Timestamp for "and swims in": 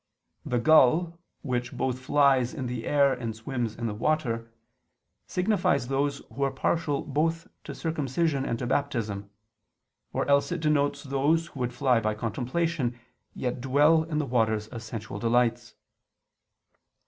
3.13-3.85